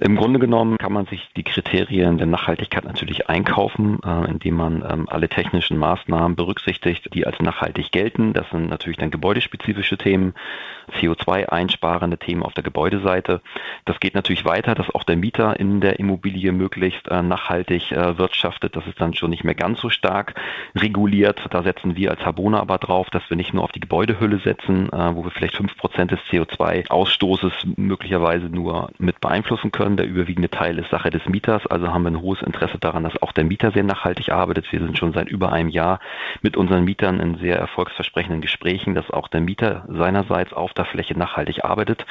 [0.00, 4.84] Im Grunde genommen kann man sich die Kriterien der Nachhaltigkeit natürlich einkaufen, äh, indem man
[4.88, 8.32] ähm, alle technischen Maßnahmen berücksichtigt, die als nachhaltig gelten.
[8.32, 10.34] Das sind natürlich dann gebäudespezifische Themen,
[10.90, 13.40] CO2-einsparende Themen auf der Gebäudeseite.
[13.84, 18.18] Das geht natürlich weiter, dass auch der Mieter in der Immobilie möglichst äh, nachhaltig äh,
[18.18, 18.76] wirtschaftet.
[18.76, 20.34] Das ist dann schon nicht mehr ganz so stark
[20.74, 21.40] reguliert.
[21.50, 24.88] Da setzen wir als Habona aber drauf, dass wir nicht nur auf die Gebäudehülle setzen,
[24.92, 29.96] äh, wo wir vielleicht fünf Prozent des CO2-Ausstoßes möglicherweise nur mit beeinflussen können.
[29.96, 33.20] Der überwiegende Teil ist Sache des Mieters, also haben wir ein hohes Interesse daran, dass
[33.22, 34.70] auch der Mieter sehr nachhaltig arbeitet.
[34.72, 36.00] Wir sind schon seit über einem Jahr
[36.42, 41.64] mit unseren Mietern in sehr erfolgsversprechenden Gesprächen, dass auch der Mieter seinerseits auf Fläche nachhaltig
[41.64, 42.06] arbeitet.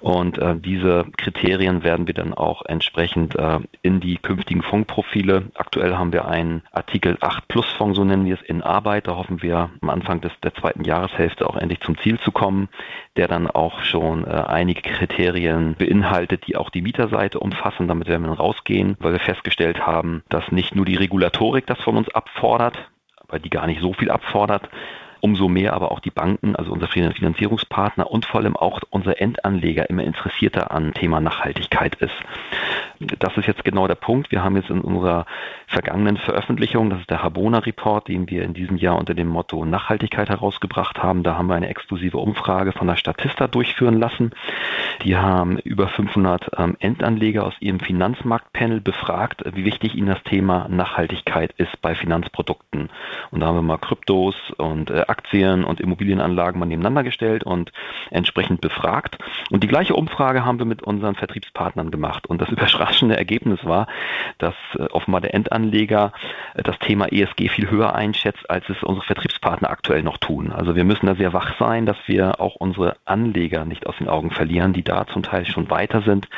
[0.00, 5.44] Und äh, diese Kriterien werden wir dann auch entsprechend äh, in die künftigen Fondsprofile.
[5.54, 9.06] Aktuell haben wir einen Artikel 8 Plus Fonds, so nennen wir es, in Arbeit.
[9.08, 12.68] Da hoffen wir am Anfang des, der zweiten Jahreshälfte auch endlich zum Ziel zu kommen,
[13.16, 17.88] der dann auch schon äh, einige Kriterien beinhaltet, die auch die Mieter Seite umfassen.
[17.88, 21.96] Damit werden wir rausgehen, weil wir festgestellt haben, dass nicht nur die Regulatorik das von
[21.96, 22.76] uns abfordert,
[23.28, 24.68] weil die gar nicht so viel abfordert,
[25.24, 29.88] umso mehr aber auch die Banken, also unser Finanzierungspartner und vor allem auch unser Endanleger
[29.88, 32.12] immer interessierter an Thema Nachhaltigkeit ist.
[33.18, 34.30] Das ist jetzt genau der Punkt.
[34.30, 35.26] Wir haben jetzt in unserer
[35.66, 39.64] vergangenen Veröffentlichung, das ist der Habona Report, den wir in diesem Jahr unter dem Motto
[39.64, 41.22] Nachhaltigkeit herausgebracht haben.
[41.22, 44.32] Da haben wir eine exklusive Umfrage von der Statista durchführen lassen.
[45.02, 50.68] Die haben über 500 ähm, Endanleger aus ihrem Finanzmarktpanel befragt, wie wichtig ihnen das Thema
[50.68, 52.90] Nachhaltigkeit ist bei Finanzprodukten.
[53.30, 57.72] Und da haben wir mal Kryptos und äh, Aktien und Immobilienanlagen mal nebeneinander gestellt und
[58.10, 59.18] entsprechend befragt.
[59.50, 62.26] Und die gleiche Umfrage haben wir mit unseren Vertriebspartnern gemacht.
[62.26, 62.50] Und das
[62.94, 63.86] überraschende Ergebnis war,
[64.38, 66.12] dass äh, offenbar der Endanleger
[66.54, 70.52] äh, das Thema ESG viel höher einschätzt, als es unsere Vertriebspartner aktuell noch tun.
[70.52, 74.08] Also wir müssen da sehr wach sein, dass wir auch unsere Anleger nicht aus den
[74.08, 76.28] Augen verlieren, die da zum Teil schon weiter sind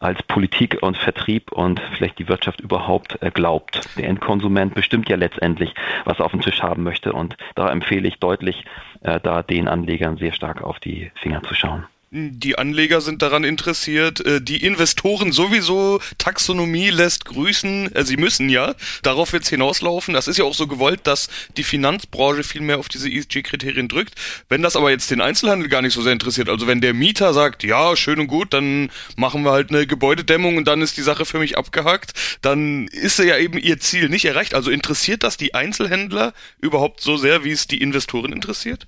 [0.00, 3.88] als Politik und Vertrieb und vielleicht die Wirtschaft überhaupt äh, glaubt.
[3.96, 8.08] Der Endkonsument bestimmt ja letztendlich, was er auf dem Tisch haben möchte und da empfehle
[8.08, 8.64] ich deutlich,
[9.00, 11.86] da den Anlegern sehr stark auf die Finger zu schauen.
[12.14, 18.50] Die Anleger sind daran interessiert, äh, die Investoren sowieso, Taxonomie lässt grüßen, äh, sie müssen
[18.50, 20.12] ja, darauf wird es hinauslaufen.
[20.12, 24.12] Das ist ja auch so gewollt, dass die Finanzbranche viel mehr auf diese ESG-Kriterien drückt.
[24.50, 27.32] Wenn das aber jetzt den Einzelhandel gar nicht so sehr interessiert, also wenn der Mieter
[27.32, 31.02] sagt, ja, schön und gut, dann machen wir halt eine Gebäudedämmung und dann ist die
[31.02, 34.52] Sache für mich abgehakt, dann ist ja eben ihr Ziel nicht erreicht.
[34.52, 38.86] Also interessiert das die Einzelhändler überhaupt so sehr, wie es die Investoren interessiert?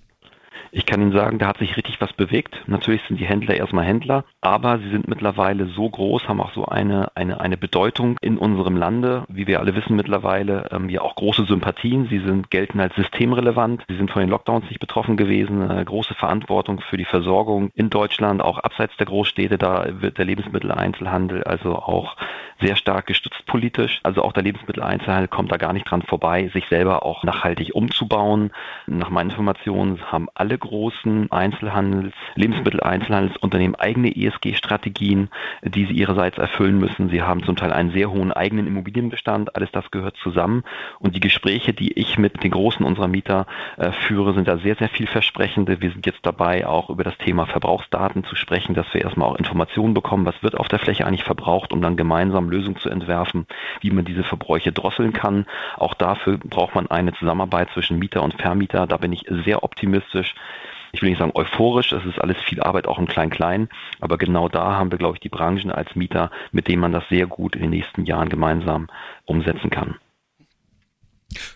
[0.76, 2.64] Ich kann Ihnen sagen, da hat sich richtig was bewegt.
[2.66, 6.66] Natürlich sind die Händler erstmal Händler, aber sie sind mittlerweile so groß, haben auch so
[6.66, 11.14] eine, eine, eine Bedeutung in unserem Lande, wie wir alle wissen mittlerweile, ähm, ja auch
[11.14, 12.08] große Sympathien.
[12.10, 13.82] Sie sind, gelten als systemrelevant.
[13.88, 15.62] Sie sind von den Lockdowns nicht betroffen gewesen.
[15.62, 19.56] Eine große Verantwortung für die Versorgung in Deutschland, auch abseits der Großstädte.
[19.56, 22.14] Da wird der Lebensmitteleinzelhandel also auch
[22.60, 24.00] sehr stark gestützt politisch.
[24.02, 28.50] Also auch der Lebensmitteleinzelhandel kommt da gar nicht dran vorbei, sich selber auch nachhaltig umzubauen.
[28.86, 35.28] Nach meinen Informationen haben alle großen Einzelhandels, Lebensmitteleinzelhandelsunternehmen eigene ESG-Strategien,
[35.62, 37.08] die sie ihrerseits erfüllen müssen.
[37.08, 39.54] Sie haben zum Teil einen sehr hohen eigenen Immobilienbestand.
[39.56, 40.64] Alles das gehört zusammen.
[40.98, 44.76] Und die Gespräche, die ich mit den großen unserer Mieter äh, führe, sind da sehr,
[44.76, 45.80] sehr vielversprechende.
[45.80, 49.36] Wir sind jetzt dabei, auch über das Thema Verbrauchsdaten zu sprechen, dass wir erstmal auch
[49.36, 53.46] Informationen bekommen, was wird auf der Fläche eigentlich verbraucht, um dann gemeinsam Lösungen zu entwerfen,
[53.80, 55.46] wie man diese Verbräuche drosseln kann.
[55.76, 58.86] Auch dafür braucht man eine Zusammenarbeit zwischen Mieter und Vermieter.
[58.86, 60.34] Da bin ich sehr optimistisch
[60.94, 63.68] ich will nicht sagen euphorisch, es ist alles viel Arbeit auch im Klein-Klein,
[64.00, 67.08] aber genau da haben wir, glaube ich, die Branchen als Mieter, mit denen man das
[67.08, 68.88] sehr gut in den nächsten Jahren gemeinsam
[69.26, 69.96] umsetzen kann.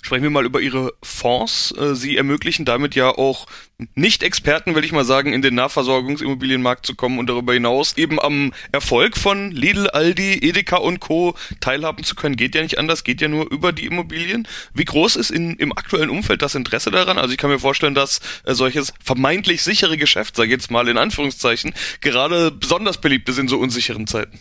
[0.03, 1.73] Sprechen wir mal über Ihre Fonds.
[1.73, 3.47] Äh, Sie ermöglichen damit ja auch
[3.95, 8.53] Nicht-Experten, will ich mal sagen, in den Nahversorgungsimmobilienmarkt zu kommen und darüber hinaus eben am
[8.73, 11.35] Erfolg von Lidl, Aldi, Edeka und Co.
[11.61, 12.37] teilhaben zu können.
[12.37, 14.49] Geht ja nicht anders, geht ja nur über die Immobilien.
[14.75, 17.19] Wie groß ist in, im aktuellen Umfeld das Interesse daran?
[17.19, 20.88] Also ich kann mir vorstellen, dass äh, solches vermeintlich sichere Geschäft, sage ich jetzt mal
[20.88, 24.38] in Anführungszeichen, gerade besonders beliebt ist in so unsicheren Zeiten.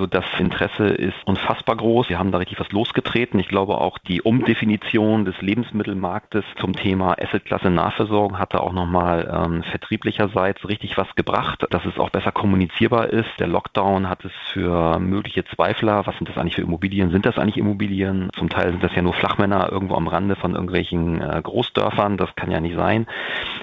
[0.00, 2.08] Also das Interesse ist unfassbar groß.
[2.08, 3.38] Wir haben da richtig was losgetreten.
[3.38, 9.62] Ich glaube auch die Umdefinition des Lebensmittelmarktes zum Thema Assetklasse Nahversorgung hatte auch nochmal ähm,
[9.62, 13.28] vertrieblicherseits richtig was gebracht, dass es auch besser kommunizierbar ist.
[13.38, 17.10] Der Lockdown hat es für mögliche Zweifler, was sind das eigentlich für Immobilien?
[17.10, 18.30] Sind das eigentlich Immobilien?
[18.38, 22.16] Zum Teil sind das ja nur Flachmänner irgendwo am Rande von irgendwelchen äh, Großdörfern.
[22.16, 23.06] Das kann ja nicht sein.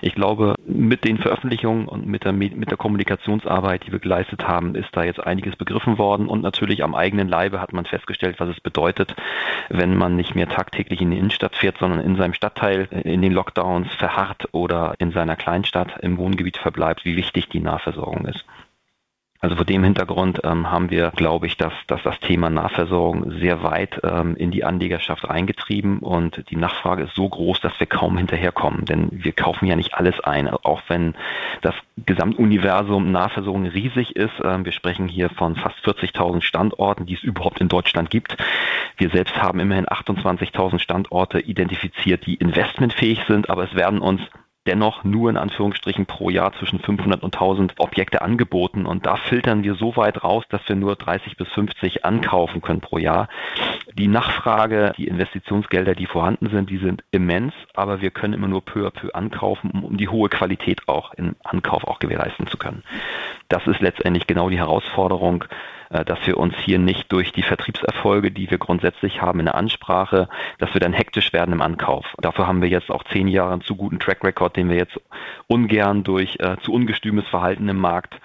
[0.02, 4.76] Ich glaube, mit den Veröffentlichungen und mit der, mit der Kommunikationsarbeit, die wir geleistet haben,
[4.76, 8.50] ist da jetzt einiges begriffen worden und natürlich am eigenen Leibe hat man festgestellt, was
[8.50, 9.16] es bedeutet,
[9.70, 13.32] wenn man nicht mehr tagtäglich in die Innenstadt fährt, sondern in seinem Stadtteil in den
[13.32, 18.46] Lockdowns verharrt oder in seiner Kleinstadt im Wohngebiet verbleibt, wie wichtig die Nahversorgung ist.
[19.40, 23.62] Also vor dem Hintergrund ähm, haben wir, glaube ich, dass, dass das Thema Nahversorgung sehr
[23.62, 28.18] weit ähm, in die Anlegerschaft eingetrieben und die Nachfrage ist so groß, dass wir kaum
[28.18, 28.86] hinterherkommen.
[28.86, 31.14] Denn wir kaufen ja nicht alles ein, auch wenn
[31.62, 34.34] das Gesamtuniversum Nahversorgung riesig ist.
[34.44, 38.36] Ähm, wir sprechen hier von fast 40.000 Standorten, die es überhaupt in Deutschland gibt.
[38.98, 44.22] Wir selbst haben immerhin 28.000 Standorte identifiziert, die investmentfähig sind, aber es werden uns
[44.68, 48.86] dennoch nur in Anführungsstrichen pro Jahr zwischen 500 und 1000 Objekte angeboten.
[48.86, 52.82] Und da filtern wir so weit raus, dass wir nur 30 bis 50 ankaufen können
[52.82, 53.30] pro Jahr.
[53.94, 58.64] Die Nachfrage, die Investitionsgelder, die vorhanden sind, die sind immens, aber wir können immer nur
[58.64, 62.84] peu à peu ankaufen, um die hohe Qualität auch im Ankauf auch gewährleisten zu können.
[63.50, 65.46] Das ist letztendlich genau die Herausforderung,
[65.90, 70.30] dass wir uns hier nicht durch die Vertriebserfolge, die wir grundsätzlich haben in der Ansprache,
[70.60, 72.06] dass wir dann hektisch werden im Ankauf.
[72.20, 75.00] Dafür haben wir jetzt auch zehn Jahre einen zu guten Track Record, den wir jetzt
[75.48, 78.16] ungern durch äh, zu ungestümes Verhalten im Markt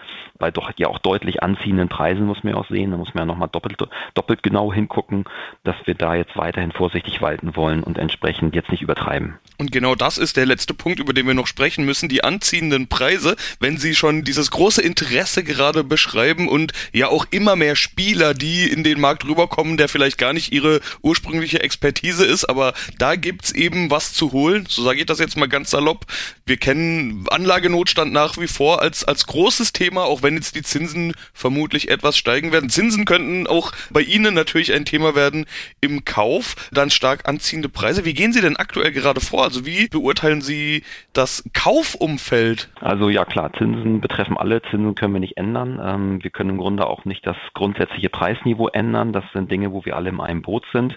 [0.42, 3.22] bei doch ja auch deutlich anziehenden Preisen muss man ja auch sehen, da muss man
[3.22, 3.76] ja nochmal doppelt,
[4.14, 5.24] doppelt genau hingucken,
[5.62, 9.38] dass wir da jetzt weiterhin vorsichtig walten wollen und entsprechend jetzt nicht übertreiben.
[9.58, 12.88] Und genau das ist der letzte Punkt, über den wir noch sprechen müssen, die anziehenden
[12.88, 18.34] Preise, wenn Sie schon dieses große Interesse gerade beschreiben und ja auch immer mehr Spieler,
[18.34, 23.14] die in den Markt rüberkommen, der vielleicht gar nicht ihre ursprüngliche Expertise ist, aber da
[23.14, 26.06] gibt's eben was zu holen, so sage ich das jetzt mal ganz salopp.
[26.46, 30.62] Wir kennen Anlagenotstand nach wie vor als, als großes Thema, auch wenn wenn jetzt die
[30.62, 32.70] Zinsen vermutlich etwas steigen werden.
[32.70, 35.44] Zinsen könnten auch bei Ihnen natürlich ein Thema werden
[35.82, 38.06] im Kauf, dann stark anziehende Preise.
[38.06, 39.44] Wie gehen Sie denn aktuell gerade vor?
[39.44, 42.70] Also wie beurteilen Sie das Kaufumfeld?
[42.80, 44.62] Also ja klar, Zinsen betreffen alle.
[44.70, 45.78] Zinsen können wir nicht ändern.
[45.84, 49.12] Ähm, wir können im Grunde auch nicht das grundsätzliche Preisniveau ändern.
[49.12, 50.96] Das sind Dinge, wo wir alle in einem Boot sind.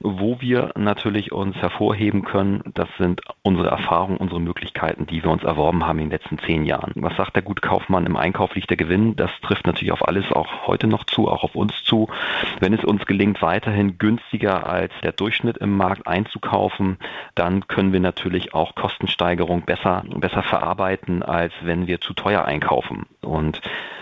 [0.00, 5.42] Wo wir natürlich uns hervorheben können, das sind unsere Erfahrungen, unsere Möglichkeiten, die wir uns
[5.42, 6.92] erworben haben in den letzten zehn Jahren.
[6.96, 9.16] Was sagt der Gutkaufmann im Einkauf liegt der Gewinn?
[9.16, 12.08] Das trifft natürlich auf alles auch heute noch zu, auch auf uns zu.
[12.60, 16.98] Wenn es uns gelingt, weiterhin günstiger als der Durchschnitt im Markt einzukaufen,
[17.34, 23.06] dann können wir natürlich auch Kostensteigerung besser, besser verarbeiten, als wenn wir zu teuer einkaufen.
[23.22, 23.60] Und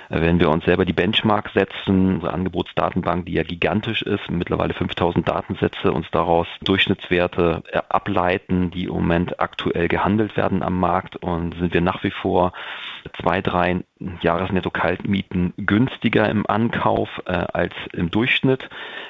[0.09, 5.29] wenn wir uns selber die Benchmark setzen, unsere Angebotsdatenbank, die ja gigantisch ist, mittlerweile 5000
[5.29, 11.55] Datensätze, uns daraus Durchschnittswerte äh, ableiten, die im Moment aktuell gehandelt werden am Markt und
[11.57, 12.53] sind wir nach wie vor
[13.21, 13.81] zwei, drei
[14.21, 18.69] Jahresnetto-Kaltmieten günstiger im Ankauf äh, als im Durchschnitt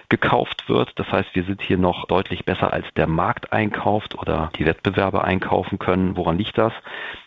[0.08, 0.92] gekauft wird.
[0.96, 5.24] Das heißt, wir sind hier noch deutlich besser als der Markt einkauft oder die Wettbewerber
[5.24, 6.16] einkaufen können.
[6.16, 6.72] Woran liegt das?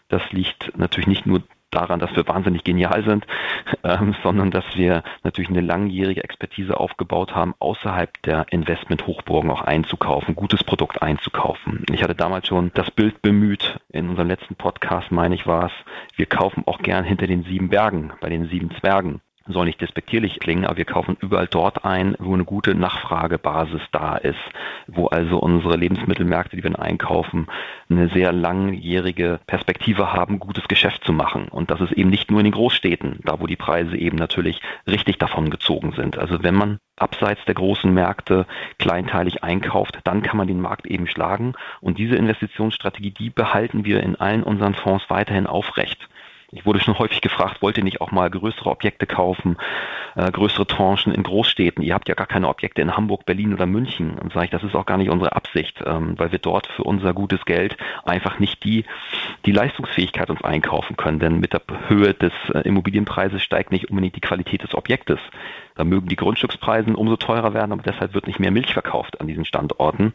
[0.09, 3.25] Das liegt natürlich nicht nur daran, dass wir wahnsinnig genial sind,
[3.83, 10.35] ähm, sondern dass wir natürlich eine langjährige Expertise aufgebaut haben, außerhalb der Investment-Hochburgen auch einzukaufen,
[10.35, 11.85] gutes Produkt einzukaufen.
[11.91, 15.71] Ich hatte damals schon das Bild bemüht, in unserem letzten Podcast, meine ich, war es,
[16.15, 20.39] wir kaufen auch gern hinter den sieben Bergen, bei den sieben Zwergen soll nicht despektierlich
[20.39, 24.39] klingen, aber wir kaufen überall dort ein, wo eine gute Nachfragebasis da ist,
[24.87, 27.47] wo also unsere Lebensmittelmärkte, die wir einkaufen,
[27.89, 31.47] eine sehr langjährige Perspektive haben, gutes Geschäft zu machen.
[31.47, 34.61] Und das ist eben nicht nur in den Großstädten, da wo die Preise eben natürlich
[34.87, 36.17] richtig davon gezogen sind.
[36.17, 38.45] Also wenn man abseits der großen Märkte
[38.79, 41.53] kleinteilig einkauft, dann kann man den Markt eben schlagen.
[41.79, 46.09] Und diese Investitionsstrategie, die behalten wir in allen unseren Fonds weiterhin aufrecht.
[46.51, 49.57] Ich wurde schon häufig gefragt, wollt ihr nicht auch mal größere Objekte kaufen,
[50.15, 51.83] äh, größere Tranchen in Großstädten?
[51.83, 54.17] Ihr habt ja gar keine Objekte in Hamburg, Berlin oder München.
[54.17, 56.83] Und sage ich, das ist auch gar nicht unsere Absicht, ähm, weil wir dort für
[56.83, 58.85] unser gutes Geld einfach nicht die,
[59.45, 61.19] die Leistungsfähigkeit uns einkaufen können.
[61.19, 65.19] Denn mit der Höhe des äh, Immobilienpreises steigt nicht unbedingt die Qualität des Objektes.
[65.75, 69.27] Da mögen die Grundstückspreise umso teurer werden, aber deshalb wird nicht mehr Milch verkauft an
[69.27, 70.13] diesen Standorten.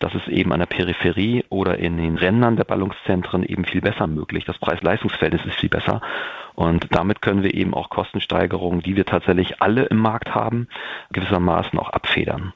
[0.00, 4.06] Das ist eben an der Peripherie oder in den Rändern der Ballungszentren eben viel besser
[4.06, 4.46] möglich.
[4.46, 6.00] Das Preis-Leistungs-Verhältnis ist viel besser.
[6.54, 10.68] Und damit können wir eben auch Kostensteigerungen, die wir tatsächlich alle im Markt haben,
[11.12, 12.54] gewissermaßen auch abfedern.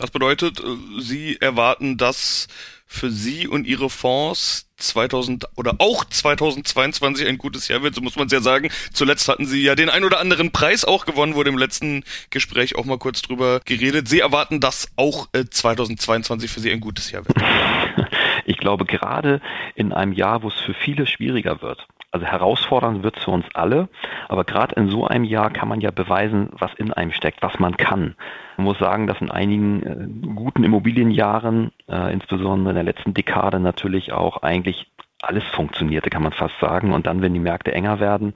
[0.00, 2.46] Das bedeutet, äh, Sie erwarten, dass
[2.86, 8.14] für Sie und Ihre Fonds 2000 oder auch 2022 ein gutes Jahr wird, so muss
[8.14, 8.70] man es ja sagen.
[8.92, 12.76] Zuletzt hatten Sie ja den ein oder anderen Preis auch gewonnen, wurde im letzten Gespräch
[12.76, 14.06] auch mal kurz drüber geredet.
[14.06, 17.36] Sie erwarten, dass auch 2022 äh, für Sie ein gutes Jahr wird.
[18.44, 19.42] Ich glaube, gerade
[19.74, 23.44] in einem Jahr, wo es für viele schwieriger wird, also herausfordernd wird es für uns
[23.54, 23.88] alle,
[24.28, 27.58] aber gerade in so einem Jahr kann man ja beweisen, was in einem steckt, was
[27.58, 28.14] man kann.
[28.56, 33.60] Man muss sagen, dass in einigen äh, guten Immobilienjahren, äh, insbesondere in der letzten Dekade
[33.60, 34.86] natürlich auch eigentlich
[35.20, 36.92] alles funktionierte, kann man fast sagen.
[36.92, 38.34] Und dann, wenn die Märkte enger werden,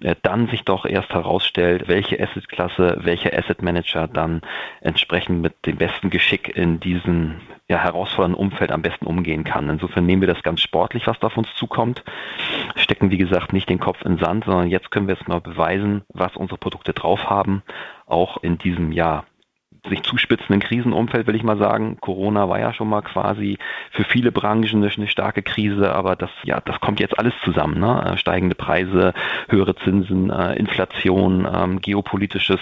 [0.00, 4.42] äh, dann sich doch erst herausstellt, welche Assetklasse, welcher Asset Manager dann
[4.80, 9.68] entsprechend mit dem besten Geschick in diesem ja, herausfordernden Umfeld am besten umgehen kann.
[9.68, 12.04] Insofern nehmen wir das ganz sportlich, was da auf uns zukommt,
[12.76, 16.02] stecken, wie gesagt, nicht den Kopf in Sand, sondern jetzt können wir es mal beweisen,
[16.08, 17.62] was unsere Produkte drauf haben,
[18.06, 19.24] auch in diesem Jahr
[19.88, 21.98] sich zuspitzenden Krisenumfeld, will ich mal sagen.
[22.00, 23.58] Corona war ja schon mal quasi
[23.90, 27.80] für viele Branchen eine, starke Krise, aber das, ja, das kommt jetzt alles zusammen.
[27.80, 28.12] Ne?
[28.12, 29.14] Äh, steigende Preise,
[29.48, 32.60] höhere Zinsen, äh, Inflation, ähm, geopolitisches,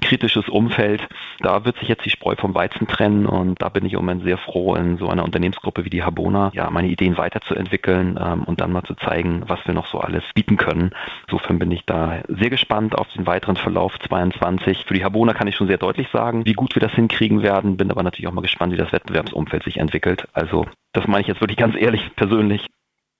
[0.00, 1.06] kritisches Umfeld.
[1.40, 4.24] Da wird sich jetzt die Spreu vom Weizen trennen und da bin ich im Moment
[4.24, 8.60] sehr froh, in so einer Unternehmensgruppe wie die Habona, ja, meine Ideen weiterzuentwickeln ähm, und
[8.60, 10.90] dann mal zu zeigen, was wir noch so alles bieten können.
[11.26, 14.84] Insofern bin ich da sehr gespannt auf den weiteren Verlauf 22.
[14.86, 17.78] Für die Habona kann ich schon sehr deutlich sagen, wie gut wir das hinkriegen werden.
[17.78, 20.28] Bin aber natürlich auch mal gespannt, wie das Wettbewerbsumfeld sich entwickelt.
[20.34, 22.66] Also das meine ich jetzt wirklich ganz ehrlich persönlich.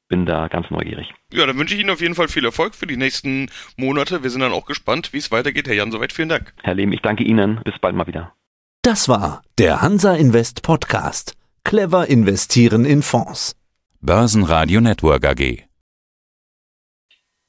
[0.08, 1.14] Bin da ganz neugierig.
[1.32, 4.22] Ja, dann wünsche ich Ihnen auf jeden Fall viel Erfolg für die nächsten Monate.
[4.22, 5.66] Wir sind dann auch gespannt, wie es weitergeht.
[5.66, 6.52] Herr Jan, soweit vielen Dank.
[6.62, 7.60] Herr Lehm, ich danke Ihnen.
[7.64, 8.34] Bis bald mal wieder.
[8.82, 11.32] Das war der Hansa Invest Podcast.
[11.64, 13.56] Clever investieren in Fonds.
[14.02, 15.62] Börsenradio Network AG.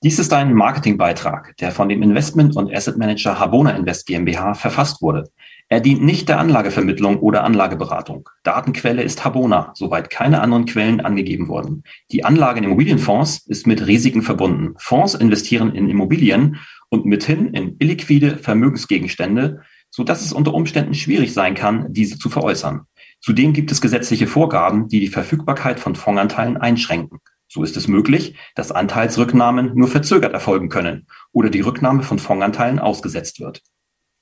[0.03, 5.01] Dies ist ein Marketingbeitrag, der von dem Investment- und Asset Manager Habona Invest GmbH verfasst
[5.01, 5.31] wurde.
[5.73, 8.29] Er dient nicht der Anlagevermittlung oder Anlageberatung.
[8.43, 11.81] Datenquelle ist Habona, soweit keine anderen Quellen angegeben wurden.
[12.11, 14.75] Die Anlage in Immobilienfonds ist mit Risiken verbunden.
[14.77, 16.59] Fonds investieren in Immobilien
[16.89, 22.29] und mithin in illiquide Vermögensgegenstände, so dass es unter Umständen schwierig sein kann, diese zu
[22.29, 22.81] veräußern.
[23.19, 27.17] Zudem gibt es gesetzliche Vorgaben, die die Verfügbarkeit von Fondsanteilen einschränken.
[27.47, 32.77] So ist es möglich, dass Anteilsrücknahmen nur verzögert erfolgen können oder die Rücknahme von Fondsanteilen
[32.77, 33.63] ausgesetzt wird.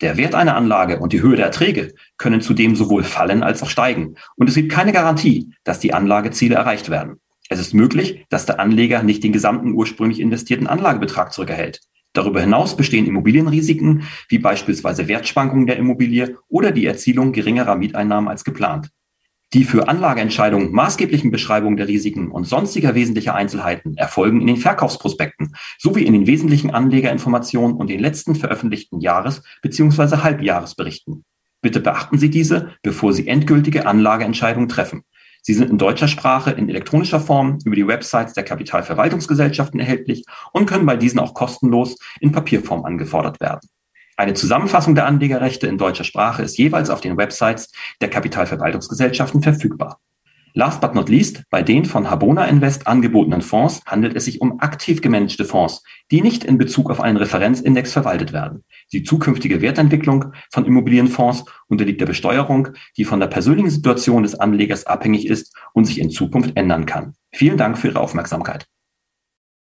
[0.02, 3.70] Der Wert einer Anlage und die Höhe der Erträge können zudem sowohl fallen als auch
[3.70, 4.16] steigen.
[4.36, 7.20] Und es gibt keine Garantie, dass die Anlageziele erreicht werden.
[7.50, 11.82] Es ist möglich, dass der Anleger nicht den gesamten ursprünglich investierten Anlagebetrag zurückerhält.
[12.14, 18.44] Darüber hinaus bestehen Immobilienrisiken, wie beispielsweise Wertschwankungen der Immobilie oder die Erzielung geringerer Mieteinnahmen als
[18.44, 18.90] geplant.
[19.54, 25.56] Die für Anlageentscheidungen maßgeblichen Beschreibungen der Risiken und sonstiger wesentlicher Einzelheiten erfolgen in den Verkaufsprospekten
[25.78, 30.18] sowie in den wesentlichen Anlegerinformationen und den letzten veröffentlichten Jahres- bzw.
[30.18, 31.26] Halbjahresberichten.
[31.62, 35.04] Bitte beachten Sie diese, bevor Sie endgültige Anlageentscheidungen treffen.
[35.42, 40.66] Sie sind in deutscher Sprache in elektronischer Form über die Websites der Kapitalverwaltungsgesellschaften erhältlich und
[40.66, 43.68] können bei diesen auch kostenlos in Papierform angefordert werden.
[44.22, 50.00] Eine Zusammenfassung der Anlegerrechte in deutscher Sprache ist jeweils auf den Websites der Kapitalverwaltungsgesellschaften verfügbar.
[50.54, 54.60] Last but not least, bei den von Habona Invest angebotenen Fonds handelt es sich um
[54.60, 55.82] aktiv gemanagte Fonds,
[56.12, 58.64] die nicht in Bezug auf einen Referenzindex verwaltet werden.
[58.94, 64.86] Die zukünftige Wertentwicklung von Immobilienfonds unterliegt der Besteuerung, die von der persönlichen Situation des Anlegers
[64.86, 67.16] abhängig ist und sich in Zukunft ändern kann.
[67.34, 68.68] Vielen Dank für Ihre Aufmerksamkeit.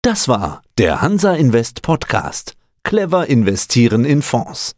[0.02, 2.57] Das war der Hansa Invest Podcast.
[2.82, 4.74] Clever investieren in Fonds.